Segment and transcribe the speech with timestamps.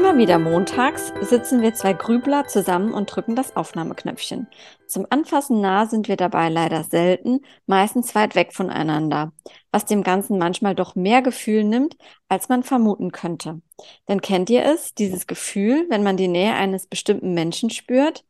[0.00, 4.46] Immer wieder montags sitzen wir zwei Grübler zusammen und drücken das Aufnahmeknöpfchen.
[4.86, 9.34] Zum Anfassen nah sind wir dabei leider selten, meistens weit weg voneinander,
[9.70, 11.98] was dem Ganzen manchmal doch mehr Gefühl nimmt,
[12.28, 13.60] als man vermuten könnte.
[14.08, 18.24] Denn kennt ihr es, dieses Gefühl, wenn man die Nähe eines bestimmten Menschen spürt?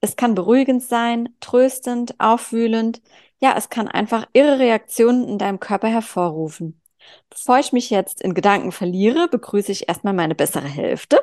[0.00, 3.02] Es kann beruhigend sein, tröstend, aufwühlend,
[3.40, 6.80] ja, es kann einfach irre Reaktionen in deinem Körper hervorrufen.
[7.30, 11.20] Bevor ich mich jetzt in Gedanken verliere, begrüße ich erstmal meine bessere Hälfte,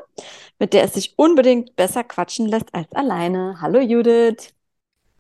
[0.60, 3.58] mit der es sich unbedingt besser quatschen lässt als alleine.
[3.62, 4.54] Hallo Judith.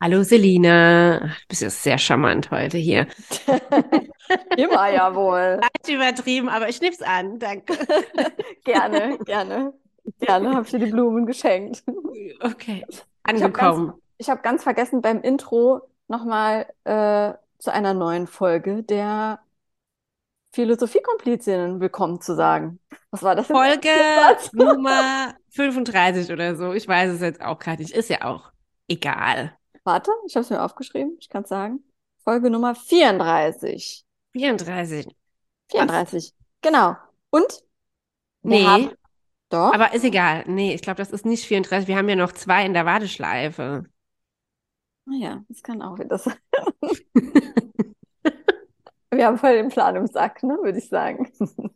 [0.02, 1.20] Hallo Selina.
[1.20, 3.06] Du bist ja sehr charmant heute hier.
[4.58, 5.60] Immer ja wohl.
[5.62, 7.38] Leicht übertrieben, aber ich nehm's an.
[7.38, 7.78] Danke.
[8.64, 9.74] gerne, gerne.
[10.20, 11.84] Gerne habe ich dir die Blumen geschenkt.
[12.40, 12.84] Okay.
[13.24, 13.94] Angekommen.
[14.18, 19.40] Ich habe ganz, hab ganz, vergessen beim Intro nochmal äh, zu einer neuen Folge der
[20.54, 22.82] Philosophiekomplizinnen willkommen zu sagen.
[23.10, 23.48] Was war das?
[23.48, 23.88] Folge
[24.52, 26.74] Nummer 35 oder so.
[26.74, 27.96] Ich weiß es jetzt auch gerade nicht.
[27.96, 28.52] Ist ja auch
[28.90, 29.58] egal.
[29.86, 31.16] Warte, ich habe es mir aufgeschrieben.
[31.22, 31.80] Ich kann es sagen.
[32.26, 34.04] Folge Nummer 34.
[34.34, 35.08] 34.
[35.72, 36.24] 34.
[36.24, 36.34] Was?
[36.62, 36.98] Genau.
[37.30, 37.64] Und?
[38.42, 38.66] Nee.
[38.66, 38.92] Haben...
[39.48, 39.74] Doch.
[39.74, 40.44] Aber ist egal.
[40.48, 41.88] Nee, ich glaube, das ist nicht 34.
[41.88, 43.86] Wir haben ja noch zwei in der Warteschleife.
[45.06, 46.36] Naja, ah das kann auch wieder sein.
[49.14, 51.32] Wir haben voll den Plan im Sack, ne, würde ich sagen.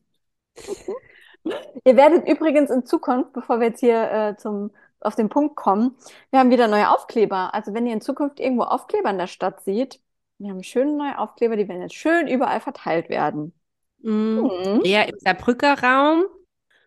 [1.83, 5.95] Ihr werdet übrigens in Zukunft, bevor wir jetzt hier äh, zum, auf den Punkt kommen,
[6.31, 7.53] wir haben wieder neue Aufkleber.
[7.53, 9.99] Also wenn ihr in Zukunft irgendwo Aufkleber in der Stadt seht,
[10.39, 13.53] wir haben schöne neue Aufkleber, die werden jetzt schön überall verteilt werden.
[14.01, 14.81] Mm, mhm.
[14.83, 16.25] Eher im Saarbrücker Raum,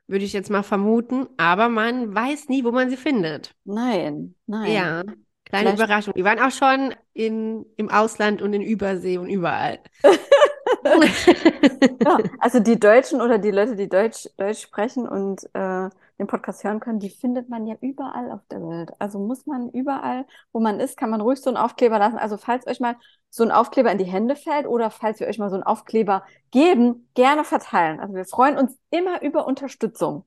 [0.07, 3.55] würde ich jetzt mal vermuten, aber man weiß nie, wo man sie findet.
[3.65, 4.73] Nein, nein.
[4.73, 5.03] Ja,
[5.45, 5.79] kleine Vielleicht...
[5.79, 6.15] Überraschung.
[6.15, 9.81] Die waren auch schon in, im Ausland und in Übersee und überall.
[10.85, 16.63] ja, also die Deutschen oder die Leute, die Deutsch, Deutsch sprechen und äh, den Podcast
[16.63, 18.93] hören können, die findet man ja überall auf der Welt.
[19.01, 22.19] Also muss man überall, wo man ist, kann man ruhig so einen Aufkleber lassen.
[22.19, 22.95] Also falls euch mal
[23.31, 26.25] so ein Aufkleber in die Hände fällt oder falls wir euch mal so einen Aufkleber
[26.53, 27.99] geben, gerne verteilen.
[27.99, 30.25] Also wir freuen uns immer über Unterstützung.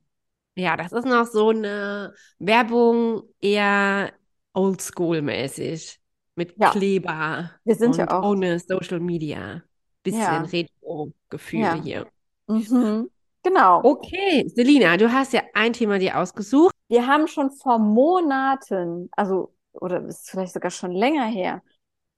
[0.56, 4.12] Ja, das ist noch so eine Werbung eher
[4.52, 6.01] oldschool-mäßig
[6.34, 6.70] mit ja.
[6.70, 7.50] Kleber.
[7.64, 9.62] Wir sind ja auch ohne Social Media
[10.02, 10.42] bisschen ja.
[10.42, 11.74] Retro-Gefühl ja.
[11.74, 12.06] hier.
[12.46, 13.10] Mhm.
[13.42, 13.82] Genau.
[13.82, 16.74] Okay, Selina, du hast ja ein Thema dir ausgesucht.
[16.88, 21.62] Wir haben schon vor Monaten, also, oder ist vielleicht sogar schon länger her,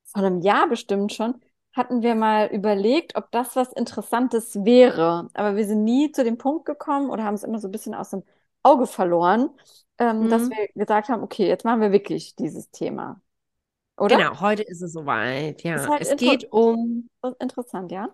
[0.05, 1.41] vor einem Jahr bestimmt schon,
[1.73, 5.29] hatten wir mal überlegt, ob das was Interessantes wäre.
[5.35, 7.95] Aber wir sind nie zu dem Punkt gekommen oder haben es immer so ein bisschen
[7.95, 8.23] aus dem
[8.63, 9.51] Auge verloren,
[9.99, 10.31] ähm, mhm.
[10.31, 13.21] dass wir gesagt haben, okay, jetzt machen wir wirklich dieses Thema.
[13.97, 14.17] Oder?
[14.17, 15.87] Genau, heute ist es soweit, ja.
[15.89, 17.09] Halt es geht um.
[17.39, 18.09] Interessant, ja.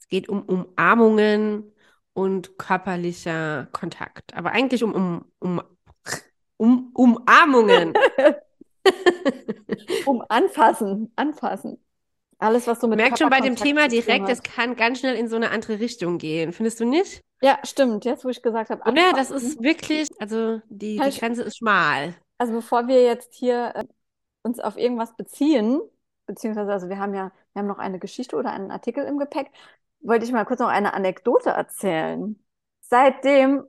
[0.00, 1.72] Es geht um Umarmungen
[2.14, 4.34] und körperlicher Kontakt.
[4.34, 5.62] Aber eigentlich um, um, um,
[6.56, 7.94] um Umarmungen.
[10.06, 11.78] um anfassen, anfassen.
[12.38, 15.28] Alles, was so mit Merkt schon bei dem Thema direkt, es kann ganz schnell in
[15.28, 16.52] so eine andere Richtung gehen.
[16.52, 17.20] Findest du nicht?
[17.42, 18.04] Ja, stimmt.
[18.04, 18.88] Jetzt, wo ich gesagt habe.
[18.88, 19.12] Oder?
[19.12, 22.14] Das ist wirklich, also die, die Grenze ist schmal.
[22.38, 23.84] Also bevor wir jetzt hier äh,
[24.42, 25.80] uns auf irgendwas beziehen,
[26.26, 29.50] beziehungsweise, also wir haben ja, wir haben noch eine Geschichte oder einen Artikel im Gepäck,
[30.00, 32.42] wollte ich mal kurz noch eine Anekdote erzählen.
[32.80, 33.64] Seitdem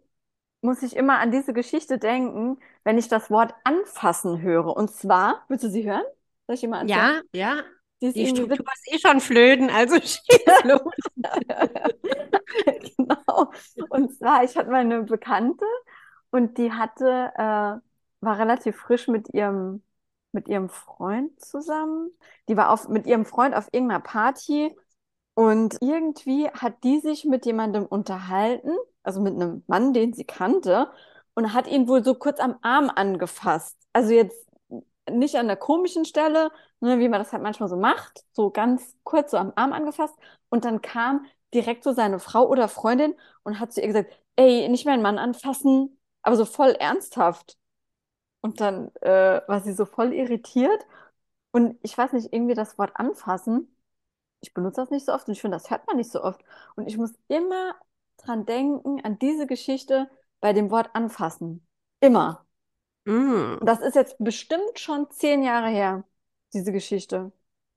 [0.62, 4.76] muss ich immer an diese Geschichte denken, wenn ich das Wort anfassen höre.
[4.76, 6.04] Und zwar, willst du sie hören?
[6.48, 6.88] Soll ich erzählen?
[6.90, 7.64] Ja, ja.
[8.02, 10.20] Die, die Struktur ist eh schon Flöten, also schieß
[10.64, 10.94] los.
[12.98, 13.52] genau.
[13.90, 15.66] Und zwar, ich hatte mal eine Bekannte
[16.32, 17.82] und die hatte, äh,
[18.22, 19.84] war relativ frisch mit ihrem
[20.32, 22.12] mit ihrem Freund zusammen.
[22.48, 24.76] Die war auf, mit ihrem Freund auf irgendeiner Party
[25.34, 30.92] und irgendwie hat die sich mit jemandem unterhalten, also mit einem Mann, den sie kannte,
[31.34, 33.78] und hat ihn wohl so kurz am Arm angefasst.
[33.94, 34.48] Also jetzt
[35.10, 36.52] nicht an der komischen Stelle,
[36.82, 40.16] ne, wie man das halt manchmal so macht, so ganz kurz so am Arm angefasst.
[40.50, 44.68] Und dann kam direkt so seine Frau oder Freundin und hat zu ihr gesagt, ey,
[44.70, 47.59] nicht meinen Mann anfassen, aber so voll ernsthaft.
[48.42, 50.86] Und dann äh, war sie so voll irritiert.
[51.52, 53.68] Und ich weiß nicht, irgendwie das Wort anfassen,
[54.42, 56.42] ich benutze das nicht so oft und ich finde, das hört man nicht so oft.
[56.76, 57.76] Und ich muss immer
[58.18, 60.10] dran denken, an diese Geschichte
[60.40, 61.66] bei dem Wort anfassen.
[62.00, 62.46] Immer.
[63.06, 63.58] Mm.
[63.62, 66.04] Das ist jetzt bestimmt schon zehn Jahre her,
[66.54, 67.32] diese Geschichte.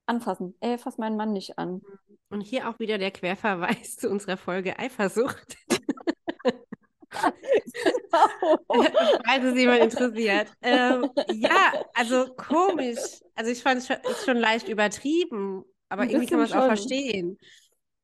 [0.06, 0.54] Anfassen.
[0.60, 1.80] Ey, fass meinen Mann nicht an.
[2.28, 5.56] Und hier auch wieder der Querverweis zu unserer Folge Eifersucht.
[9.24, 10.48] Falls es jemand interessiert.
[10.62, 12.98] Ähm, ja, also komisch.
[13.34, 17.38] Also ich fand es schon, schon leicht übertrieben, aber irgendwie kann man es auch verstehen.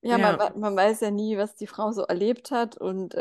[0.01, 0.33] Ja, Ja.
[0.37, 3.21] man, man weiß ja nie, was die Frau so erlebt hat und äh,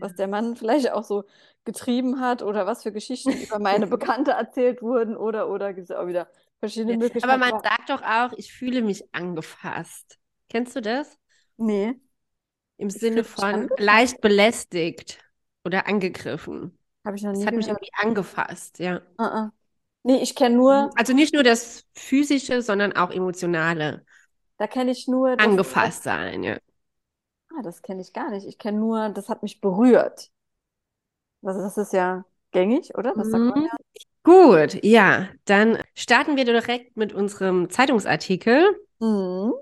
[0.00, 1.24] was der Mann vielleicht auch so
[1.64, 5.96] getrieben hat oder was für Geschichten über meine Bekannte erzählt wurden oder oder gibt es
[5.96, 6.28] auch wieder
[6.60, 6.98] verschiedene Ja.
[7.20, 7.38] Aber Möglichkeiten.
[7.38, 10.18] man sagt doch auch, ich fühle mich angefasst.
[10.48, 11.18] Kennst du das?
[11.58, 11.94] nee,
[12.76, 15.18] Im ich Sinne von leicht belästigt
[15.64, 16.78] oder angegriffen.
[17.04, 19.02] Habe ich noch Das nie hat mich irgendwie angefasst, ja.
[19.18, 19.50] Uh -uh.
[20.04, 24.04] Nee, ich kenne nur, Also nicht nur das physische, sondern auch emotionale.
[24.58, 26.58] da kenne ich nur, das, Angefasst sein, ja.
[27.56, 28.46] ah, das kenne ich gar nicht.
[28.46, 30.30] Ich kenne nur, das hat mich berührt.
[31.42, 33.14] Also das ist ja gängig, oder?
[33.16, 33.66] Das sagt man Mhm.
[33.66, 33.76] ja.
[34.24, 39.54] Gut, ja, dann starten wir direkt mit unserem Zeitungsartikel, Mhm.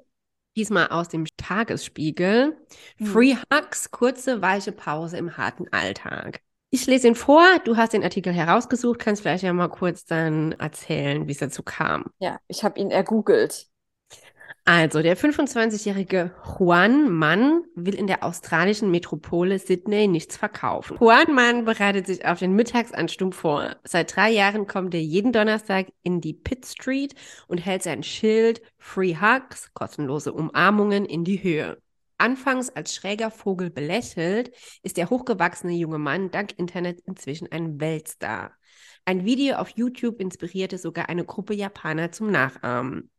[0.56, 2.56] Diesmal aus dem Tagesspiegel.
[2.98, 3.06] Mhm.
[3.06, 6.40] Free Hugs, kurze, weiche Pause im harten Alltag.
[6.70, 10.52] Ich lese ihn vor, du hast den Artikel herausgesucht, kannst vielleicht ja mal kurz dann
[10.52, 12.06] erzählen, wie es dazu kam.
[12.18, 13.66] Ja, ich habe ihn ergoogelt.
[14.64, 20.96] Also, der 25-jährige Juan Mann will in der australischen Metropole Sydney nichts verkaufen.
[21.00, 23.76] Juan Mann bereitet sich auf den Mittagsansturm vor.
[23.84, 27.14] Seit drei Jahren kommt er jeden Donnerstag in die Pitt Street
[27.48, 31.78] und hält sein Schild Free Hugs, kostenlose Umarmungen, in die Höhe.
[32.18, 34.52] Anfangs als schräger Vogel belächelt,
[34.84, 38.52] ist der hochgewachsene junge Mann dank Internet inzwischen ein Weltstar.
[39.04, 43.10] Ein Video auf YouTube inspirierte sogar eine Gruppe Japaner zum Nachahmen.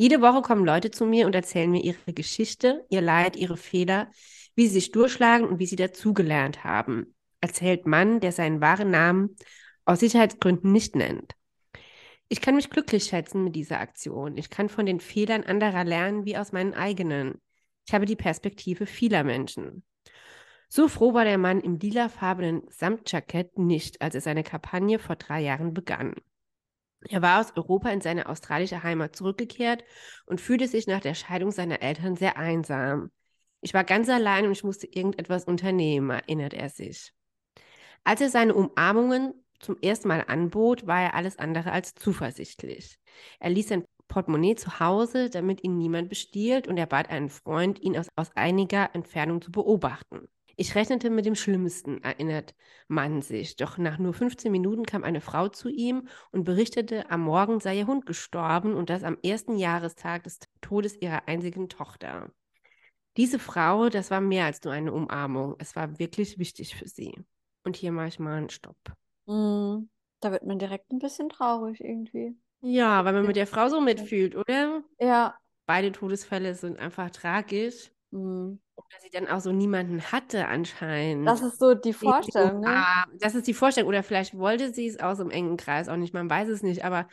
[0.00, 4.12] Jede Woche kommen Leute zu mir und erzählen mir ihre Geschichte, ihr Leid, ihre Fehler,
[4.54, 7.16] wie sie sich durchschlagen und wie sie dazugelernt haben.
[7.40, 9.36] Erzählt Mann, der seinen wahren Namen
[9.84, 11.34] aus Sicherheitsgründen nicht nennt.
[12.28, 14.36] Ich kann mich glücklich schätzen mit dieser Aktion.
[14.36, 17.40] Ich kann von den Fehlern anderer lernen wie aus meinen eigenen.
[17.84, 19.82] Ich habe die Perspektive vieler Menschen.
[20.68, 25.40] So froh war der Mann im lilafarbenen Samtjackett nicht, als er seine Kampagne vor drei
[25.40, 26.14] Jahren begann.
[27.02, 29.84] Er war aus Europa in seine australische Heimat zurückgekehrt
[30.26, 33.10] und fühlte sich nach der Scheidung seiner Eltern sehr einsam.
[33.60, 37.12] Ich war ganz allein und ich musste irgendetwas unternehmen, erinnert er sich.
[38.04, 42.98] Als er seine Umarmungen zum ersten Mal anbot, war er alles andere als zuversichtlich.
[43.40, 47.80] Er ließ sein Portemonnaie zu Hause, damit ihn niemand bestiehlt, und er bat einen Freund,
[47.80, 50.28] ihn aus, aus einiger Entfernung zu beobachten.
[50.60, 52.56] Ich rechnete mit dem Schlimmsten, erinnert
[52.88, 53.54] Mann sich.
[53.54, 57.78] Doch nach nur 15 Minuten kam eine Frau zu ihm und berichtete, am Morgen sei
[57.78, 62.32] ihr Hund gestorben und das am ersten Jahrestag des Todes ihrer einzigen Tochter.
[63.16, 65.54] Diese Frau, das war mehr als nur eine Umarmung.
[65.60, 67.14] Es war wirklich wichtig für sie.
[67.62, 68.78] Und hier mache ich mal einen Stopp.
[69.26, 69.88] Mhm.
[70.18, 72.36] Da wird man direkt ein bisschen traurig irgendwie.
[72.62, 74.82] Ja, weil man mit der Frau so mitfühlt, oder?
[74.98, 75.38] Ja.
[75.66, 77.92] Beide Todesfälle sind einfach tragisch.
[78.10, 78.58] Mhm.
[78.90, 81.26] Dass sie dann auch so niemanden hatte anscheinend.
[81.26, 82.84] Das ist so die Vorstellung, ne?
[83.20, 83.88] Das ist die Vorstellung.
[83.88, 86.84] Oder vielleicht wollte sie es aus dem engen Kreis auch nicht, man weiß es nicht.
[86.84, 87.08] Aber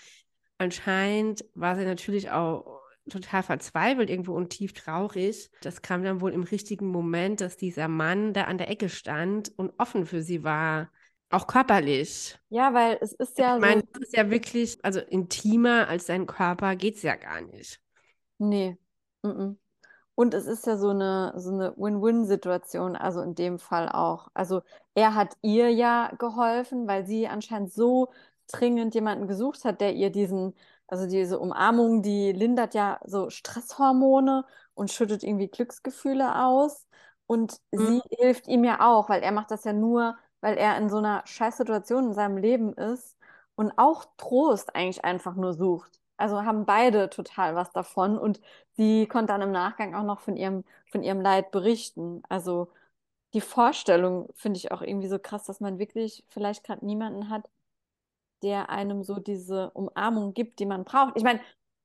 [0.57, 2.79] anscheinend war sie natürlich auch
[3.09, 5.49] total verzweifelt irgendwo und tief traurig.
[5.61, 9.51] Das kam dann wohl im richtigen Moment, dass dieser Mann da an der Ecke stand
[9.57, 10.89] und offen für sie war.
[11.29, 12.37] Auch körperlich.
[12.49, 13.87] Ja, weil es ist ja Ich meine, so.
[13.93, 17.79] das ist ja wirklich, also intimer als sein Körper geht es ja gar nicht.
[18.37, 18.77] Nee.
[19.23, 19.57] Mhm.
[20.15, 24.29] Und es ist ja so eine, so eine Win-Win-Situation, also in dem Fall auch.
[24.33, 24.61] Also
[24.93, 28.11] er hat ihr ja geholfen, weil sie anscheinend so
[28.51, 30.53] dringend jemanden gesucht hat, der ihr diesen,
[30.87, 36.87] also diese Umarmung, die lindert ja so Stresshormone und schüttet irgendwie Glücksgefühle aus.
[37.27, 37.85] Und Mhm.
[37.85, 40.97] sie hilft ihm ja auch, weil er macht das ja nur, weil er in so
[40.97, 43.17] einer Scheißsituation in seinem Leben ist
[43.55, 45.99] und auch Trost eigentlich einfach nur sucht.
[46.17, 48.41] Also haben beide total was davon und
[48.73, 52.23] sie konnte dann im Nachgang auch noch von ihrem, von ihrem Leid berichten.
[52.29, 52.69] Also
[53.33, 57.49] die Vorstellung finde ich auch irgendwie so krass, dass man wirklich vielleicht gerade niemanden hat,
[58.43, 61.17] der einem so diese Umarmung gibt, die man braucht.
[61.17, 61.41] Ich meine,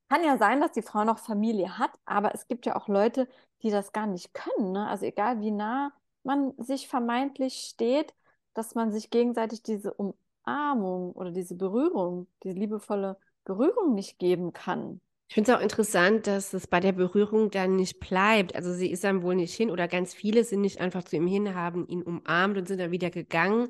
[0.08, 3.28] kann ja sein, dass die Frau noch Familie hat, aber es gibt ja auch Leute,
[3.62, 4.72] die das gar nicht können.
[4.72, 4.86] Ne?
[4.88, 8.14] Also egal wie nah man sich vermeintlich steht,
[8.54, 15.00] dass man sich gegenseitig diese Umarmung oder diese Berührung, diese liebevolle Berührung nicht geben kann.
[15.28, 18.56] Ich finde es auch interessant, dass es bei der Berührung dann nicht bleibt.
[18.56, 21.26] Also sie ist dann wohl nicht hin oder ganz viele sind nicht einfach zu ihm
[21.28, 23.68] hin, haben ihn umarmt und sind dann wieder gegangen,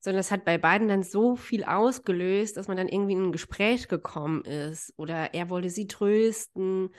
[0.00, 3.32] sondern es hat bei beiden dann so viel ausgelöst, dass man dann irgendwie in ein
[3.32, 6.90] Gespräch gekommen ist oder er wollte sie trösten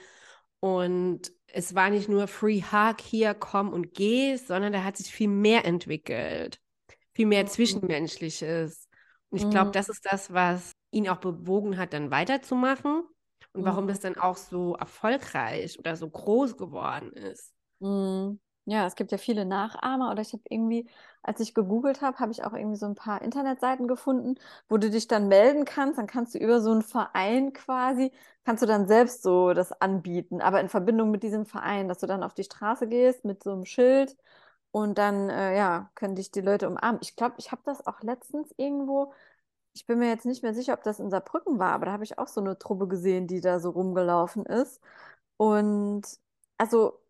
[0.60, 5.10] und es war nicht nur Free Hug, hier komm und geh, sondern da hat sich
[5.12, 6.60] viel mehr entwickelt,
[7.14, 7.46] viel mehr Mhm.
[7.46, 8.88] Zwischenmenschliches.
[9.30, 9.72] Und ich glaube, Mhm.
[9.72, 13.04] das ist das, was ihn auch bewogen hat, dann weiterzumachen
[13.52, 13.88] und warum Mhm.
[13.88, 17.54] das dann auch so erfolgreich oder so groß geworden ist.
[17.80, 18.40] Mhm.
[18.66, 20.88] Ja, es gibt ja viele Nachahmer oder ich habe irgendwie,
[21.22, 24.36] als ich gegoogelt habe, habe ich auch irgendwie so ein paar Internetseiten gefunden,
[24.68, 25.98] wo du dich dann melden kannst.
[25.98, 28.12] Dann kannst du über so einen Verein quasi,
[28.44, 32.06] kannst du dann selbst so das anbieten, aber in Verbindung mit diesem Verein, dass du
[32.06, 34.16] dann auf die Straße gehst mit so einem Schild
[34.72, 37.00] und dann, äh, ja, können dich die Leute umarmen.
[37.02, 39.12] Ich glaube, ich habe das auch letztens irgendwo,
[39.72, 42.04] ich bin mir jetzt nicht mehr sicher, ob das in Saarbrücken war, aber da habe
[42.04, 44.80] ich auch so eine Truppe gesehen, die da so rumgelaufen ist.
[45.36, 46.02] Und
[46.58, 47.00] also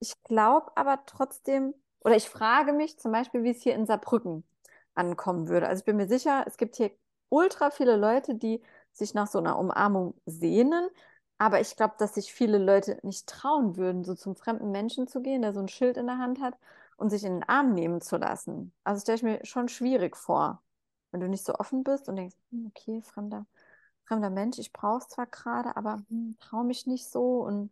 [0.00, 4.44] ich glaube aber trotzdem, oder ich frage mich zum Beispiel, wie es hier in Saarbrücken
[4.94, 5.68] ankommen würde.
[5.68, 6.90] Also ich bin mir sicher, es gibt hier
[7.28, 8.62] ultra viele Leute, die
[8.92, 10.88] sich nach so einer Umarmung sehnen.
[11.38, 15.22] Aber ich glaube, dass sich viele Leute nicht trauen würden, so zum fremden Menschen zu
[15.22, 16.58] gehen, der so ein Schild in der Hand hat
[16.96, 18.74] und sich in den Arm nehmen zu lassen.
[18.84, 20.62] Also stelle ich mir schon schwierig vor,
[21.12, 23.46] wenn du nicht so offen bist und denkst, hm, okay, fremder,
[24.06, 27.70] fremder Mensch, ich brauche es zwar gerade, aber hm, traue mich nicht so und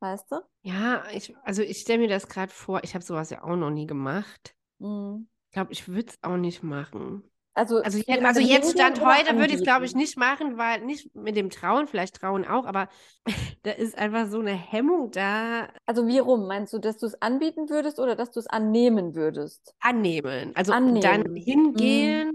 [0.00, 0.40] weißt du?
[0.62, 3.70] Ja, ich, also ich stelle mir das gerade vor, ich habe sowas ja auch noch
[3.70, 4.56] nie gemacht.
[4.80, 5.26] Mhm.
[5.48, 7.24] Ich glaube, ich würde es auch nicht machen.
[7.54, 10.16] Also, Also jetzt, jemandem also jetzt hingehen Stand heute würde ich es, glaube ich, nicht
[10.18, 12.88] machen, weil nicht mit dem Trauen, vielleicht Trauen auch, aber
[13.62, 16.46] da ist einfach so eine Hemmung da, Also wie rum?
[16.46, 19.74] Meinst du, dass du es anbieten würdest oder dass du es annehmen würdest?
[19.80, 20.52] annehmen.
[20.56, 21.72] Also dann Annehmen.
[21.72, 22.26] Mhm.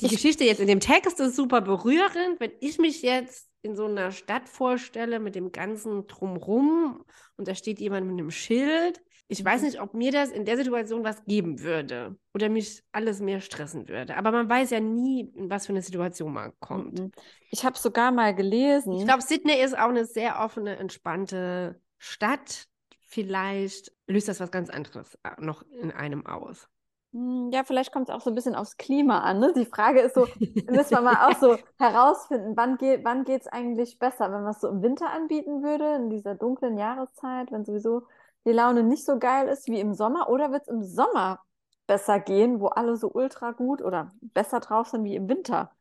[0.00, 2.38] Die Ich- Geschichte jetzt in dem Text ist super berührend.
[2.38, 7.04] Wenn ich mich jetzt in so einer Stadt vorstelle mit dem ganzen Drumrum
[7.36, 9.66] und da steht jemand mit einem Schild, ich weiß Mhm.
[9.66, 13.88] nicht, ob mir das in der Situation was geben würde oder mich alles mehr stressen
[13.88, 14.16] würde.
[14.16, 17.00] Aber man weiß ja nie, in was für eine Situation man kommt.
[17.00, 17.10] Mhm.
[17.50, 18.92] Ich habe sogar mal gelesen.
[18.92, 22.68] Ich glaube, Sydney ist auch eine sehr offene, entspannte Stadt.
[23.00, 26.68] Vielleicht löst das was ganz anderes äh, noch in einem aus.
[27.16, 29.38] Hm, Ja, vielleicht kommt es auch so ein bisschen aufs Klima an.
[29.40, 29.52] Ne?
[29.54, 30.28] Die Frage ist so,
[30.68, 34.60] müssen wir mal auch so herausfinden, wann geht, wann geht's eigentlich besser, wenn man es
[34.60, 38.02] so im Winter anbieten würde, in dieser dunklen Jahreszeit, wenn sowieso
[38.46, 41.40] die Laune nicht so geil ist wie im Sommer, oder wird es im Sommer
[41.86, 45.72] besser gehen, wo alle so ultra gut oder besser drauf sind wie im Winter?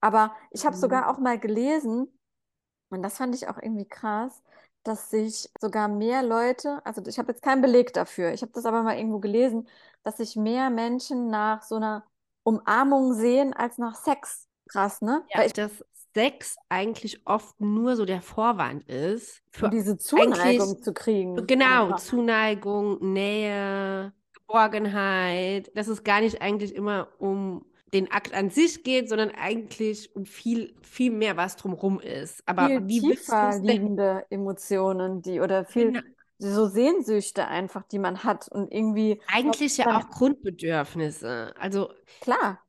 [0.00, 0.76] Aber ich habe Mhm.
[0.76, 2.08] sogar auch mal gelesen,
[2.90, 4.42] und das fand ich auch irgendwie krass,
[4.82, 8.64] dass sich sogar mehr Leute, also ich habe jetzt keinen Beleg dafür, ich habe das
[8.64, 9.68] aber mal irgendwo gelesen,
[10.02, 12.04] dass sich mehr Menschen nach so einer
[12.42, 14.48] Umarmung sehen als nach Sex.
[14.68, 15.22] Krass, ne?
[15.30, 15.84] Ja, Weil ich, dass
[16.14, 21.46] Sex eigentlich oft nur so der Vorwand ist um für diese Zuneigung zu kriegen.
[21.46, 22.00] genau einfach.
[22.00, 29.08] Zuneigung, Nähe, Geborgenheit, dass es gar nicht eigentlich immer um den Akt an sich geht,
[29.08, 32.42] sondern eigentlich um viel, viel mehr, was drumherum ist.
[32.46, 36.00] Aber Viel wie tiefer liegende Emotionen, die oder viel Genau.
[36.38, 41.54] so Sehnsüchte einfach, die man hat und irgendwie Eigentlich ja auch Grundbedürfnisse.
[41.58, 42.60] Also klar.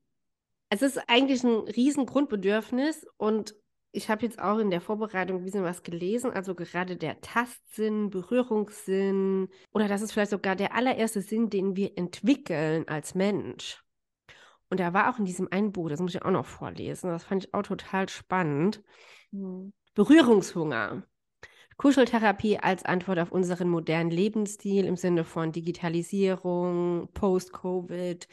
[0.70, 3.56] Es ist eigentlich ein riesen Grundbedürfnis und
[3.92, 8.10] ich habe jetzt auch in der Vorbereitung ein bisschen was gelesen, also gerade der Tastsinn,
[8.10, 13.84] Berührungssinn oder das ist vielleicht sogar der allererste Sinn, den wir entwickeln als Mensch.
[14.72, 17.26] Und da war auch in diesem einen Buch, das muss ich auch noch vorlesen, das
[17.26, 18.82] fand ich auch total spannend.
[19.32, 19.74] Hm.
[19.94, 21.04] Berührungshunger.
[21.76, 28.28] Kuscheltherapie als Antwort auf unseren modernen Lebensstil im Sinne von Digitalisierung, Post-Covid,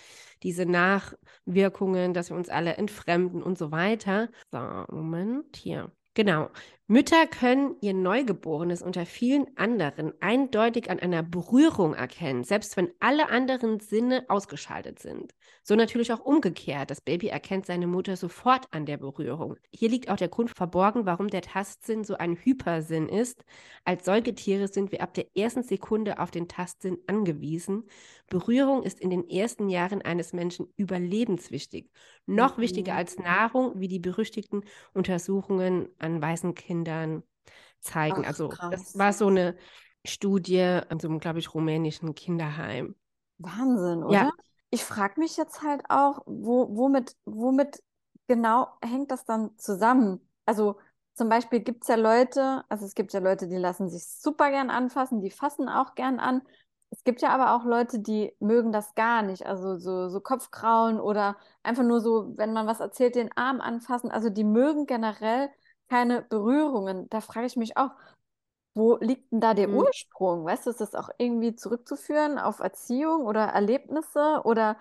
[0.45, 4.29] diese Nachwirkungen, dass wir uns alle entfremden und so weiter.
[4.53, 4.59] So,
[4.91, 5.91] Moment, hier.
[6.15, 6.51] Genau.
[6.91, 13.29] Mütter können ihr Neugeborenes unter vielen anderen eindeutig an einer Berührung erkennen, selbst wenn alle
[13.29, 15.35] anderen Sinne ausgeschaltet sind.
[15.63, 16.91] So natürlich auch umgekehrt.
[16.91, 19.57] Das Baby erkennt seine Mutter sofort an der Berührung.
[19.71, 23.45] Hier liegt auch der Grund verborgen, warum der Tastsinn so ein Hypersinn ist.
[23.85, 27.85] Als Säugetiere sind wir ab der ersten Sekunde auf den Tastsinn angewiesen.
[28.31, 31.91] Berührung ist in den ersten Jahren eines Menschen überlebenswichtig.
[32.27, 32.59] Noch Mhm.
[32.59, 34.63] wichtiger als Nahrung, wie die berüchtigten
[34.95, 36.78] Untersuchungen an weißen Kindern
[37.81, 38.23] zeigen.
[38.25, 38.71] Ach, also krass.
[38.71, 39.57] das war so eine
[40.05, 42.95] Studie an so einem, glaube ich, rumänischen Kinderheim.
[43.39, 44.15] Wahnsinn, oder?
[44.15, 44.31] Ja.
[44.71, 47.83] Ich frage mich jetzt halt auch, wo, womit, womit
[48.27, 50.21] genau hängt das dann zusammen?
[50.45, 50.77] Also
[51.15, 54.51] zum Beispiel gibt es ja Leute, also es gibt ja Leute, die lassen sich super
[54.51, 56.43] gern anfassen, die fassen auch gern an.
[56.91, 61.01] Es gibt ja aber auch Leute, die mögen das gar nicht, also so, so Kopfkraulen
[61.01, 64.11] oder einfach nur so, wenn man was erzählt, den Arm anfassen.
[64.11, 65.51] Also die mögen generell
[65.89, 67.09] keine Berührungen.
[67.11, 67.91] Da frage ich mich auch,
[68.75, 69.75] wo liegt denn da der Mhm.
[69.75, 70.45] Ursprung?
[70.47, 74.43] Weißt du, ist das auch irgendwie zurückzuführen auf Erziehung oder Erlebnisse?
[74.45, 74.79] Oder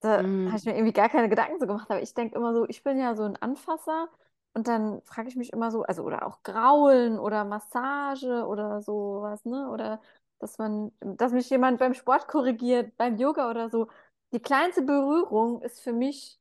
[0.00, 0.46] da Mhm.
[0.46, 1.90] habe ich mir irgendwie gar keine Gedanken so gemacht.
[1.90, 4.08] Aber ich denke immer so, ich bin ja so ein Anfasser
[4.54, 9.44] und dann frage ich mich immer so, also oder auch Graulen oder Massage oder sowas,
[9.44, 9.70] ne?
[9.70, 10.00] Oder
[10.40, 13.88] dass man, dass mich jemand beim Sport korrigiert, beim Yoga oder so.
[14.32, 16.38] Die kleinste Berührung ist für mich,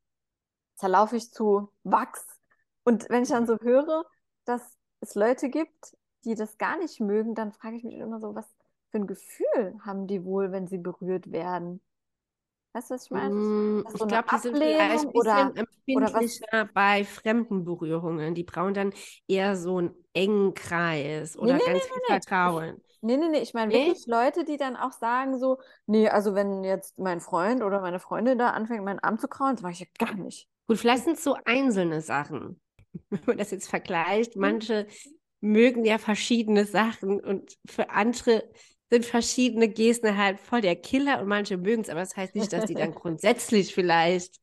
[0.75, 2.32] zerlaufe ich zu Wachs.
[2.83, 4.05] Und wenn ich dann so höre,
[4.45, 8.35] dass es Leute gibt, die das gar nicht mögen, dann frage ich mich immer so,
[8.35, 8.45] was
[8.91, 11.81] für ein Gefühl haben die wohl, wenn sie berührt werden?
[12.73, 13.35] Weißt du, was ich meine?
[13.35, 15.55] Mm, Ich so eine glaube, die sind vielleicht ein bisschen oder,
[15.91, 18.33] oder empfindlicher bei fremden Berührungen.
[18.35, 18.93] Die brauchen dann
[19.27, 22.17] eher so einen engen Kreis oder nee, nee, ganz viel nee.
[22.43, 22.81] Ich, Vertrauen.
[23.01, 23.39] nee, nee, nee.
[23.41, 27.61] Ich meine wirklich Leute, die dann auch sagen so, nee, also wenn jetzt mein Freund
[27.63, 30.49] oder meine Freundin da anfängt, meinen Arm zu kraulen, das mache ich ja gar nicht.
[30.67, 32.59] Gut, vielleicht sind es so einzelne Sachen.
[33.09, 34.63] Wenn man das jetzt vergleicht, Hm?
[34.63, 34.87] manche
[35.41, 38.43] mögen ja verschiedene Sachen und für andere
[38.89, 42.53] sind verschiedene Gesten halt voll der Killer und manche mögen es, aber das heißt nicht,
[42.53, 44.39] dass die dann grundsätzlich vielleicht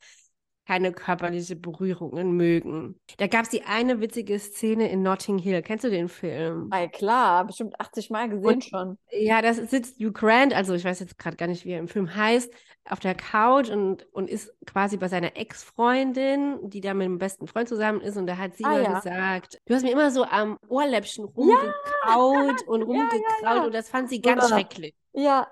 [0.67, 2.97] keine körperliche Berührungen mögen.
[3.19, 5.63] Da gab es die eine witzige Szene in Notting Hill.
[5.63, 6.69] Kennst du den Film?
[6.71, 8.99] Ei, klar, bestimmt 80 Mal gesehen Und schon.
[9.11, 11.89] ja, da sitzt Hugh Grant, also ich weiß jetzt gerade gar nicht, wie er im
[11.89, 12.53] Film heißt,
[12.89, 17.47] auf der Couch und, und ist quasi bei seiner Ex-Freundin, die da mit dem besten
[17.49, 18.17] Freund zusammen ist.
[18.17, 19.01] Und da hat sie Ah ja.
[19.01, 21.57] gesagt, du hast mir immer so am Ohrläppchen Ja,
[22.05, 23.65] rumgekaut und ja, ja, rumgekraut ja.
[23.67, 24.95] und das fand sie ganz schrecklich.
[25.13, 25.47] ja.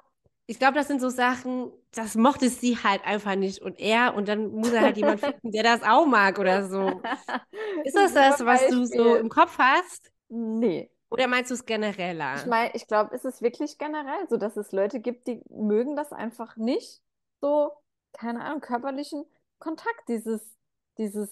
[0.51, 4.29] Ich glaube, das sind so Sachen, das mochte sie halt einfach nicht und er und
[4.29, 7.05] dann muss er halt jemand finden, der das auch mag oder so.
[7.85, 10.13] Ist das das, was du so im Kopf hast?
[10.31, 10.91] Nee.
[11.11, 11.67] Oder meinst du es
[12.33, 12.47] Ich genereller?
[12.47, 16.13] meine, ich glaube, es ist wirklich generell so, dass es Leute gibt, die mögen das
[16.13, 17.03] einfach nicht.
[17.41, 17.73] So,
[18.13, 19.25] keine Ahnung, körperlichen
[19.59, 20.43] Kontakt, dieses,
[20.99, 21.31] dieses,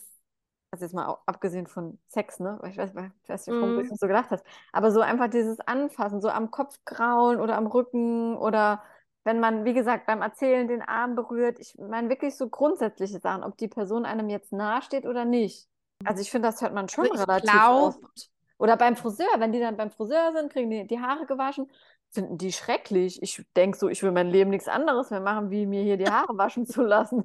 [0.70, 2.58] also jetzt mal abgesehen von Sex, ne?
[2.61, 2.90] Weil Ich weiß,
[3.23, 3.88] ich weiß nicht, warum du Mm.
[3.88, 4.44] das so gedacht hast.
[4.73, 8.82] Aber so einfach dieses Anfassen, so am Kopf kraulen oder am Rücken oder
[9.26, 11.59] wenn man, wie gesagt, beim Erzählen den Arm berührt.
[11.59, 15.66] Ich meine wirklich so grundsätzliche Sachen, ob die Person einem jetzt nahe steht oder nicht.
[16.04, 18.30] Also ich finde, das hört man Also schon ich relativ glaube, oft.
[18.59, 21.68] Oder beim Friseur, wenn die dann beim Friseur sind, kriegen die die Haare gewaschen,
[22.12, 23.21] finden die schrecklich.
[23.21, 26.09] Ich denke so, ich will mein Leben nichts anderes mehr machen, wie mir hier die
[26.09, 27.25] Haare waschen zu lassen.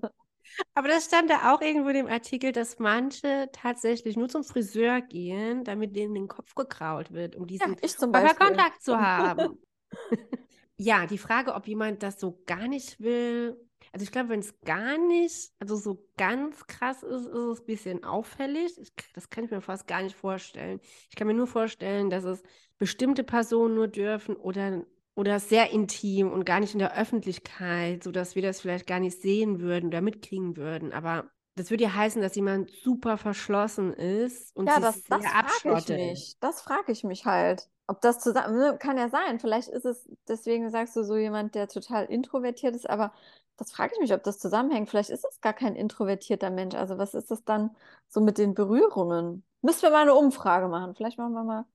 [0.74, 5.02] aber das stand da auch irgendwo in dem Artikel, dass manche tatsächlich nur zum Friseur
[5.02, 8.12] gehen, damit denen den Kopf gekrault wird, um Ja, diesen ich zum.
[8.12, 9.60] Körperkontakt zu haben.
[10.84, 13.56] Ja, die Frage, ob jemand das so gar nicht will.
[13.92, 17.66] Also ich glaube, wenn es gar nicht, also so ganz krass ist, ist es ein
[17.66, 18.78] bisschen auffällig.
[18.80, 20.80] Ich, das kann ich mir fast gar nicht vorstellen.
[21.10, 22.42] Ich kann mir nur vorstellen, dass es
[22.80, 24.84] bestimmte Personen nur dürfen oder,
[25.14, 29.22] oder sehr intim und gar nicht in der Öffentlichkeit, sodass wir das vielleicht gar nicht
[29.22, 30.94] sehen würden oder mitkriegen würden.
[30.94, 35.24] Aber das würde ja heißen, dass jemand super verschlossen ist und Ja, sich das, das
[35.26, 36.02] sehr abschottet.
[36.02, 36.36] mich.
[36.40, 37.70] Das frage ich mich halt.
[37.88, 39.40] Ob das zusammen, ne, kann ja sein.
[39.40, 43.12] Vielleicht ist es, deswegen sagst du so jemand, der total introvertiert ist, aber
[43.58, 44.90] das frage ich mich, ob das zusammenhängt.
[44.90, 46.76] Vielleicht ist es gar kein introvertierter Mensch.
[46.76, 47.76] Also was ist das dann
[48.08, 49.44] so mit den Berührungen?
[49.62, 50.96] Müssen wir mal eine Umfrage machen.
[50.96, 51.66] Vielleicht machen wir mal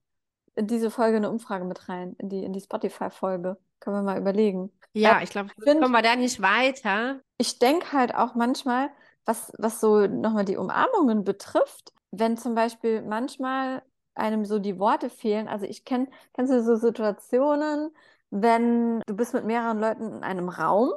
[0.55, 3.57] in diese Folge eine Umfrage mit rein, in die, in die Spotify-Folge.
[3.79, 4.71] Können wir mal überlegen.
[4.93, 7.21] Ja, ich glaube, kommen wir da nicht weiter.
[7.37, 8.89] ich denke halt auch manchmal,
[9.25, 13.83] was, was so nochmal die Umarmungen betrifft, wenn zum Beispiel manchmal
[14.17, 15.47] einem so die Worte fehlen.
[15.47, 17.91] Also ich kenne, kennst du so Situationen,
[18.29, 20.91] wenn du bist mit mehreren Leuten in einem Raum,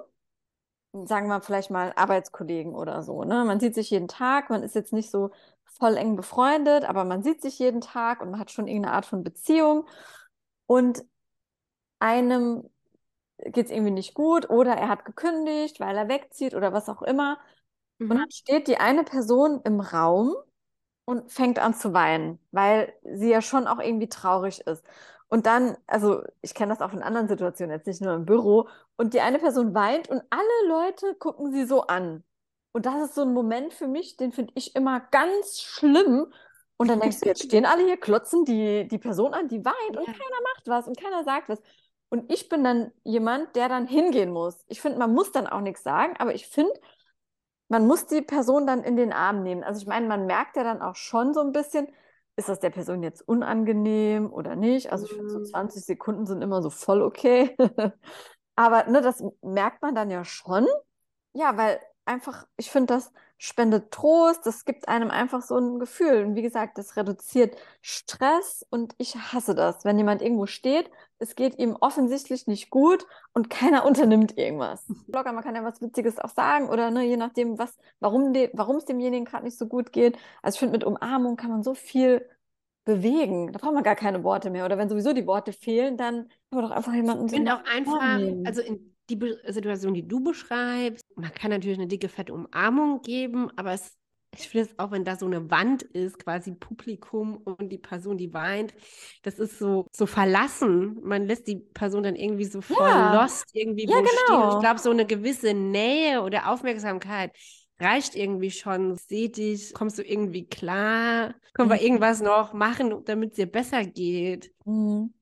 [0.92, 3.44] sagen wir vielleicht mal Arbeitskollegen oder so, ne?
[3.44, 5.30] Man sieht sich jeden Tag, man ist jetzt nicht so
[5.64, 9.06] voll eng befreundet, aber man sieht sich jeden Tag und man hat schon irgendeine Art
[9.06, 9.87] von Beziehung
[10.66, 11.04] und
[12.00, 12.68] einem
[13.38, 17.02] geht es irgendwie nicht gut oder er hat gekündigt, weil er wegzieht oder was auch
[17.02, 17.38] immer.
[18.09, 18.20] Und Mhm.
[18.20, 20.35] dann steht die eine Person im Raum
[21.11, 24.85] und fängt an zu weinen, weil sie ja schon auch irgendwie traurig ist.
[25.27, 28.68] Und dann, also ich kenne das auch in anderen Situationen, jetzt nicht nur im Büro,
[28.96, 32.23] und die eine Person weint und alle Leute gucken sie so an.
[32.73, 36.33] Und das ist so ein Moment für mich, den finde ich immer ganz schlimm.
[36.77, 39.96] Und dann denkst du, jetzt stehen alle hier, klotzen die, die Person an, die weint
[39.96, 40.12] und Ja.
[40.12, 41.61] keiner macht was und keiner sagt was.
[42.09, 44.64] Und ich bin dann jemand, der dann hingehen muss.
[44.68, 46.73] Ich finde, man muss dann auch nichts sagen, aber ich finde,
[47.70, 49.64] man muss die Person dann in den Arm nehmen.
[49.64, 51.88] Also ich meine, man merkt ja dann auch schon so ein bisschen,
[52.37, 54.92] ist das der Person jetzt unangenehm oder nicht?
[54.92, 55.44] Also ich finde, so Mm.
[55.44, 57.56] 20 Sekunden sind immer so voll okay.
[58.56, 60.66] Aber ne, das merkt man dann ja schon.
[61.33, 66.24] Ja, weil einfach, ich finde, das spendet Trost, das gibt einem einfach so ein Gefühl.
[66.24, 71.37] Und wie gesagt, das reduziert Stress und ich hasse das, wenn jemand irgendwo steht, es
[71.37, 74.85] geht ihm offensichtlich nicht gut und keiner unternimmt irgendwas.
[75.06, 78.50] Locker, man kann ja was Witziges auch sagen oder ne, je nachdem, was, warum de,
[78.54, 80.18] warum es demjenigen gerade nicht so gut geht.
[80.42, 82.26] Also ich finde, mit Umarmung kann man so viel
[82.85, 83.52] bewegen.
[83.52, 84.64] Da braucht man gar keine Worte mehr.
[84.64, 87.56] Oder wenn sowieso die Worte fehlen, dann kann man doch einfach jemanden Ich finde in
[87.56, 88.46] auch einfach, nehmen.
[88.46, 93.02] also in die Be Situation, die du beschreibst, man kann natürlich eine dicke, fette Umarmung
[93.02, 93.96] geben, aber es,
[94.37, 98.16] ich finde es auch, wenn da so eine Wand ist, quasi Publikum und die Person,
[98.16, 98.75] die weint,
[99.23, 100.99] das ist so, so verlassen.
[101.03, 104.43] Man lässt die Person dann irgendwie so voll Ja, lost irgendwie ja, wo stehen.
[104.43, 104.61] Und ich genau.
[104.61, 107.33] glaube, so eine gewisse Nähe oder Aufmerksamkeit
[107.81, 108.97] reicht irgendwie schon.
[108.97, 111.35] Seh dich, kommst du irgendwie klar?
[111.55, 111.83] Können wir Mhm.
[111.83, 114.53] irgendwas noch machen, damit es dir besser geht?
[114.64, 115.12] Mhm.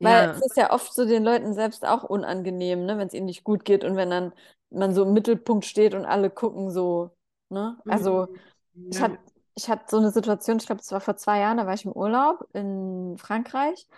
[0.00, 0.32] Weil Ja.
[0.32, 3.44] es ist ja oft so den Leuten selbst auch unangenehm, ne, wenn es ihnen nicht
[3.44, 4.32] gut geht und wenn dann
[4.70, 7.10] man so im Mittelpunkt steht und alle gucken so,
[7.52, 7.80] ne?
[7.88, 8.28] Also
[8.74, 8.90] Mhm.
[8.90, 9.02] ich Ja.
[9.02, 9.18] hatte,
[9.54, 11.84] ich hatte so eine Situation, ich glaube, das war vor zwei Jahren, da war ich
[11.84, 13.88] im Urlaub in Frankreich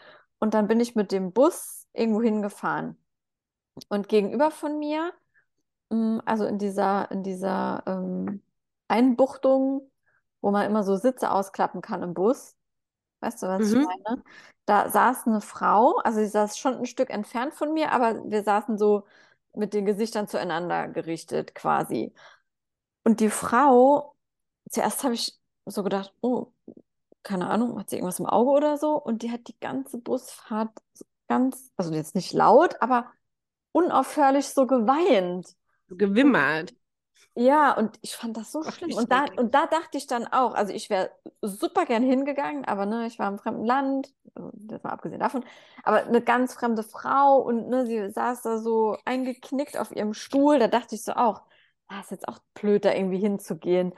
[0.40, 2.98] und dann bin ich mit dem Bus irgendwo hingefahren.
[3.88, 5.12] Und gegenüber von mir,
[5.90, 8.42] mh, also in dieser, in dieser ähm,
[8.88, 9.90] Einbuchtung,
[10.40, 12.56] wo man immer so Sitze ausklappen kann im Bus,
[13.20, 13.86] weißt du, was ich Mhm.
[14.06, 14.22] meine?
[14.66, 18.42] Da saß eine Frau, also sie saß schon ein Stück entfernt von mir, aber wir
[18.44, 19.06] saßen so
[19.54, 22.14] mit den Gesichtern zueinander gerichtet quasi.
[23.04, 24.14] Und die Frau,
[24.70, 26.52] zuerst habe ich so gedacht, oh,
[27.22, 28.96] keine Ahnung, hat sie irgendwas im Auge oder so?
[28.96, 30.70] Und die hat die ganze Busfahrt
[31.28, 33.06] ganz, also jetzt nicht laut, aber
[33.72, 35.54] unaufhörlich so geweint.
[35.88, 36.74] Gewimmert.
[37.36, 38.92] Ja, und ich fand das so Gott, schlimm.
[38.92, 41.10] Und da, und da dachte ich dann auch, also ich wäre
[41.42, 45.44] super gern hingegangen, aber ne, ich war im fremden Land, also das mal abgesehen davon,
[45.82, 50.60] aber eine ganz fremde Frau und ne, sie saß da so eingeknickt auf ihrem Stuhl,
[50.60, 51.42] da dachte ich so auch,
[51.96, 53.94] ah, ist jetzt auch blöd, da irgendwie hinzugehen.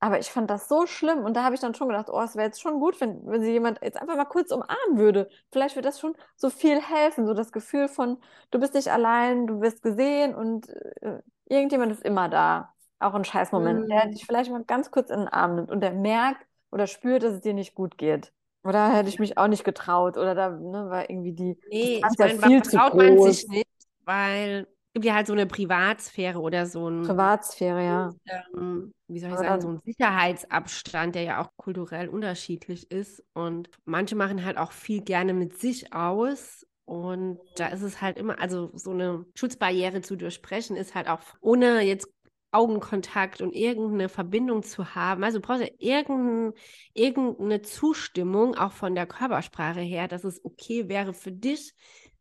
[0.00, 2.36] Aber ich fand das so schlimm und da habe ich dann schon gedacht, oh, es
[2.36, 5.30] wäre jetzt schon gut, wenn, wenn sie jemand jetzt einfach mal kurz umarmen würde.
[5.50, 8.18] Vielleicht würde das schon so viel helfen, so das Gefühl von,
[8.50, 10.68] du bist nicht allein, du wirst gesehen und
[11.02, 12.74] äh, irgendjemand ist immer da.
[12.98, 14.10] Auch in Scheißmomenten, der Mhm.
[14.10, 17.34] dich vielleicht mal ganz kurz in den Arm nimmt und der merkt oder spürt, dass
[17.34, 18.32] es dir nicht gut geht.
[18.62, 22.14] Oder hätte ich mich auch nicht getraut oder da ne, war irgendwie die Nee, ich
[22.14, 23.46] Distanz ja viel zu traut man sich groß.
[23.48, 23.66] nicht?
[24.00, 28.14] Weil gibt ja halt so eine Privatsphäre oder so ein, Privatsphäre, ja.
[28.56, 33.22] ähm, wie soll ich Aber sagen, so ein Sicherheitsabstand, der ja auch kulturell unterschiedlich ist.
[33.34, 36.64] Und manche machen halt auch viel gerne mit sich aus.
[36.86, 41.20] Und da ist es halt immer, also so eine Schutzbarriere zu durchbrechen, ist halt auch
[41.40, 42.08] ohne jetzt
[42.52, 45.24] Augenkontakt und irgendeine Verbindung zu haben.
[45.24, 46.52] Also du brauchst ja irgendein,
[46.92, 51.74] irgendeine Zustimmung, auch von der Körpersprache her, dass es okay wäre für dich,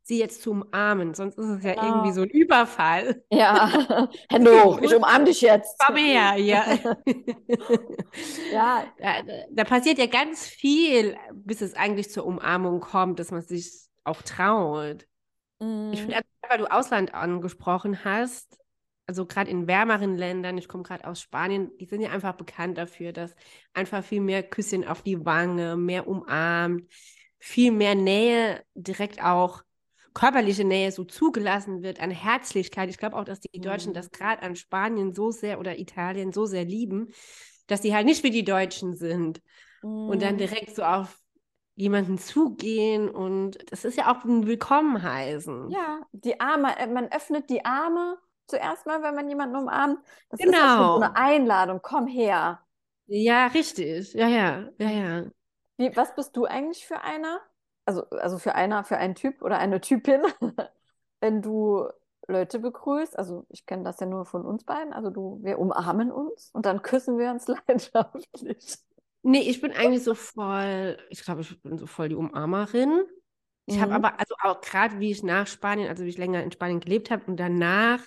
[0.03, 1.13] sie jetzt zu umarmen.
[1.13, 3.23] Sonst ist es ja irgendwie so ein Überfall.
[3.31, 3.71] Ja,
[4.31, 5.79] hoch, ich umarme dich jetzt.
[5.79, 6.65] komm her, ja.
[8.51, 13.41] Ja, Da, da passiert ja ganz viel, bis es eigentlich zur Umarmung kommt, dass man
[13.41, 13.71] sich
[14.03, 15.07] auch traut.
[15.59, 18.57] Ich mm, finde, weil du Ausland angesprochen hast,
[19.05, 22.77] also gerade in wärmeren Ländern, ich komme gerade aus Spanien, die sind ja einfach bekannt
[22.77, 23.35] dafür, dass
[23.73, 26.83] einfach viel mehr Küsschen auf die Wange, mehr umarmt,
[27.39, 29.63] viel mehr Nähe, direkt auch
[30.13, 32.89] körperliche Nähe so zugelassen wird an Herzlichkeit.
[32.89, 36.31] Ich glaube auch, dass die Deutschen mm, das gerade an Spanien so sehr oder Italien
[36.33, 37.09] so sehr lieben,
[37.67, 39.41] dass die halt nicht wie die Deutschen sind
[40.07, 40.37] und dann mm.
[40.37, 41.19] direkt so auf
[41.75, 45.71] jemanden zugehen und das ist ja auch ein Willkommen heißen.
[45.71, 49.99] Ja, die Arme, äh, man öffnet die Arme zuerst mal, wenn man jemanden umarmt.
[50.29, 51.11] Das ist ja so eine Genau.
[51.15, 52.61] Einladung, komm her.
[53.07, 54.13] Ja, richtig.
[54.13, 55.25] Ja, ja, ja, ja.
[55.77, 57.41] Wie, was bist du eigentlich für einer?
[57.85, 60.21] Also, also für einer, für einen Typ oder eine Typin,
[61.21, 61.87] wenn du
[62.27, 63.17] Leute begrüßt.
[63.17, 64.93] Also ich kenne das ja nur von uns beiden.
[64.93, 68.77] Also du, wir umarmen uns und dann küssen wir uns leidenschaftlich.
[69.21, 73.03] Nee, ich bin eigentlich so voll, ich glaube, ich bin so voll die Umarmerin.
[73.65, 73.95] Ich habe Mhm.
[73.95, 77.09] aber, also auch gerade wie ich nach Spanien, also wie ich länger in Spanien gelebt
[77.09, 78.01] habe und danach,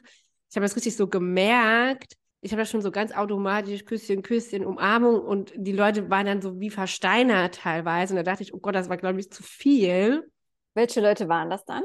[0.50, 2.14] ich habe das richtig so gemerkt.
[2.46, 6.40] Ich habe das schon so ganz automatisch Küsschen, Küsschen, Umarmung und die Leute waren dann
[6.40, 8.12] so wie versteinert teilweise.
[8.12, 10.30] Und da dachte ich, oh Gott, das war, glaube ich, zu viel.
[10.74, 11.82] Welche Leute waren das dann?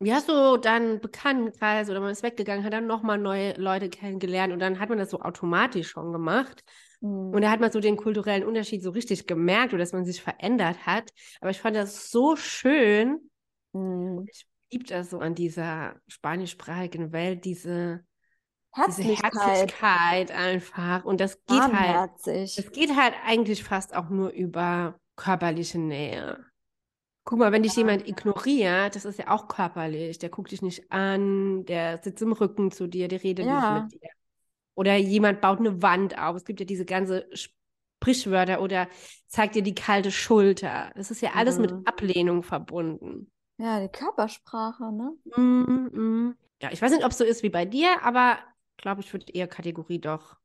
[0.00, 4.58] Ja, so dann Bekanntenkreis oder man ist weggegangen, hat dann nochmal neue Leute kennengelernt und
[4.58, 6.64] dann hat man das so automatisch schon gemacht.
[7.02, 7.42] Und Mhm.
[7.42, 10.86] da hat man so den kulturellen Unterschied so richtig gemerkt oder dass man sich verändert
[10.86, 11.10] hat.
[11.40, 13.30] Aber ich fand das so schön.
[13.74, 14.26] Mhm.
[14.28, 18.04] Ich liebe das so an dieser spanischsprachigen Welt, diese,
[18.86, 21.04] diese Herzlichkeit, Herzlichkeit einfach.
[21.04, 22.54] Und das geht halt, warmherzig.
[22.56, 26.44] das geht halt eigentlich fast auch nur über körperliche Nähe.
[27.24, 27.80] Guck mal, wenn dich Ja.
[27.80, 30.18] jemand ignoriert, das ist ja auch körperlich.
[30.18, 33.54] Der guckt dich nicht an, der sitzt im Rücken zu dir, der redet Ja.
[33.56, 34.08] nicht mit dir.
[34.74, 36.36] Oder jemand baut eine Wand auf.
[36.36, 37.28] Es gibt ja diese ganze
[38.00, 38.88] Sprichwörter oder
[39.26, 40.90] zeigt dir die kalte Schulter.
[40.96, 41.82] Das ist ja alles mit Mhm.
[41.84, 43.30] Ablehnung verbunden.
[43.58, 45.12] Ja, die Körpersprache, ne?
[45.36, 46.36] Mm, mm.
[46.62, 48.38] Ja, ich weiß nicht, ob es so ist wie bei dir, aber
[48.80, 50.38] glaube ich, würde eher Kategorie doch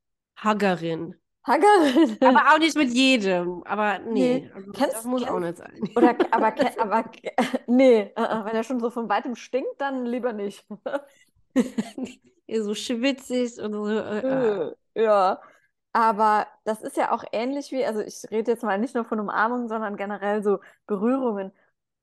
[0.44, 1.16] Huggerin.
[1.48, 2.18] Haggerin.
[2.24, 3.64] Aber auch nicht mit jedem.
[3.66, 4.52] Aber nee, Nee.
[4.54, 5.82] also das Kennst, muss auch kennst, nicht sein.
[5.96, 7.12] oder, aber, aber,
[7.68, 10.66] nee, äh, äh, wenn er schon so von weitem stinkt, dann lieber nicht.
[12.64, 13.88] so schwitzig und so.
[13.90, 15.42] Äh, Ja,
[15.94, 19.20] aber das ist ja auch ähnlich wie, also ich rede jetzt mal nicht nur von
[19.20, 21.52] Umarmungen, sondern generell so Berührungen.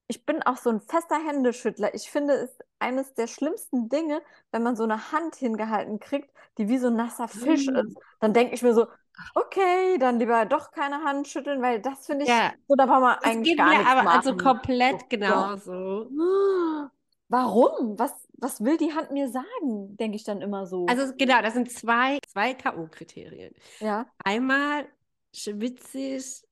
[0.09, 1.95] Ich bin auch so ein fester Händeschüttler.
[1.95, 6.69] Ich finde es eines der schlimmsten Dinge, wenn man so eine Hand hingehalten kriegt, die
[6.69, 7.97] wie so ein nasser Fisch ist.
[7.97, 8.01] Mm.
[8.21, 8.87] Dann denke ich mir so,
[9.35, 13.01] okay, dann lieber doch keine Hand schütteln, weil das finde ich, Ja, so da braucht
[13.01, 14.39] man das eigentlich geht gar mir nichts aber also machen.
[14.39, 15.61] komplett Oh Gott.
[15.61, 16.11] genauso.
[17.29, 17.99] Warum?
[17.99, 19.97] Was, was will die Hand mir sagen?
[19.97, 20.87] Denke ich dann immer so.
[20.87, 23.55] Also genau, das sind zwei, zwei K.O.-Kriterien.
[23.81, 24.07] ja.
[24.25, 24.87] Einmal
[25.35, 26.43] schwitzig,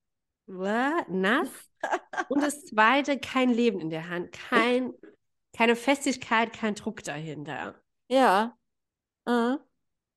[0.51, 1.49] nass
[2.29, 4.93] und das zweite kein Leben in der Hand, kein,
[5.57, 7.75] keine Festigkeit, kein Druck dahinter.
[8.09, 8.57] Ja.
[9.27, 9.57] Äh.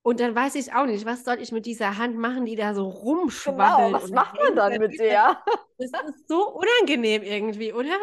[0.05, 2.73] Und dann weiß ich auch nicht, was soll ich mit dieser Hand machen, die da
[2.73, 3.87] so rumschwabbelt.
[3.87, 5.41] Genau, was macht man dann da mit der?
[5.77, 7.97] Das ist so unangenehm irgendwie, oder?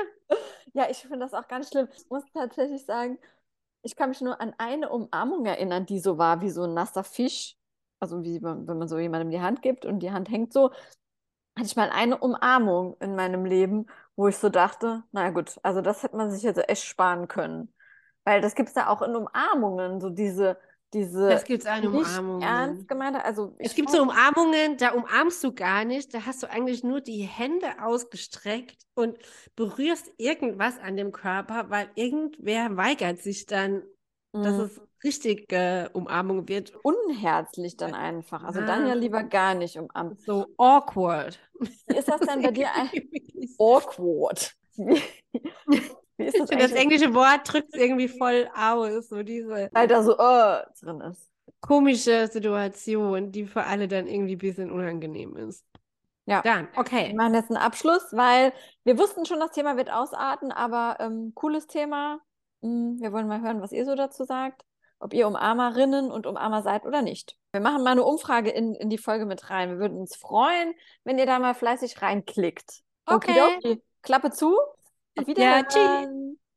[0.72, 1.88] Ja, ich finde das auch ganz schlimm.
[1.94, 3.18] Ich muss tatsächlich sagen,
[3.82, 7.04] ich kann mich nur an eine Umarmung erinnern, die so war wie so ein nasser
[7.04, 7.56] Fisch.
[8.00, 10.70] Also wie wenn man so jemandem die Hand gibt und die Hand hängt so.
[11.56, 13.86] Hatte ich mal eine Umarmung in meinem Leben,
[14.16, 17.72] wo ich so dachte, na gut, also das hätte man sich jetzt echt sparen können.
[18.24, 20.58] Weil das gibt es ja auch in Umarmungen, so diese,
[20.92, 22.42] diese gibt es auch in nicht Umarmungen.
[22.42, 26.50] ernst gemeinte, also Es gibt so Umarmungen, da umarmst du gar nicht, da hast du
[26.50, 29.18] eigentlich nur die Hände ausgestreckt und
[29.56, 33.82] berührst irgendwas an dem Körper, weil irgendwer weigert sich dann,
[34.40, 36.72] dass Mm, es richtige Umarmung wird.
[36.82, 38.44] unherzlich dann einfach.
[38.44, 38.94] Also dann ja Ah.
[38.94, 40.18] lieber gar nicht umarmen.
[40.26, 41.38] So awkward.
[41.86, 42.90] Wie ist das denn bei dir ein
[43.40, 44.56] Ich awkward?
[46.16, 49.88] Wie, ist das das eigentlich, englische Wort drückt es irgendwie voll aus, so diese weil
[49.88, 51.30] da so äh, drin ist?
[51.60, 55.64] komische Situation, die für alle dann irgendwie ein bisschen unangenehm ist.
[56.26, 56.44] Ja.
[56.44, 56.68] Dann,
[57.06, 57.16] Wir okay.
[57.16, 58.52] machen jetzt einen Abschluss, weil
[58.84, 62.20] wir wussten schon, das Thema wird ausarten, aber ähm, cooles Thema.
[62.60, 64.62] Mm, Wir wollen mal hören, was ihr so dazu sagt,
[64.98, 67.36] ob ihr Umarmerinnen und Umarmer seid oder nicht.
[67.52, 69.70] Wir machen mal eine Umfrage in, in die Folge mit rein.
[69.70, 72.82] Wir würden uns freuen, wenn ihr da mal fleißig reinklickt.
[73.06, 73.40] Okay.
[73.40, 73.82] Okidoki.
[74.02, 74.56] Klappe zu.
[75.16, 76.38] Auf Ja, tschüss.